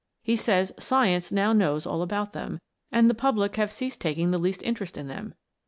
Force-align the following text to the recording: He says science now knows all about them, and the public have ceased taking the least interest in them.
He 0.23 0.35
says 0.35 0.71
science 0.79 1.31
now 1.31 1.53
knows 1.53 1.85
all 1.85 2.01
about 2.01 2.33
them, 2.33 2.59
and 2.91 3.07
the 3.07 3.13
public 3.13 3.57
have 3.57 3.71
ceased 3.71 4.01
taking 4.01 4.31
the 4.31 4.39
least 4.39 4.63
interest 4.63 4.97
in 4.97 5.07
them. 5.07 5.35